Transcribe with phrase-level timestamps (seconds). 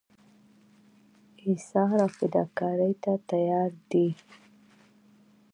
[1.45, 4.07] ایثار او فداکارۍ ته تیار دي.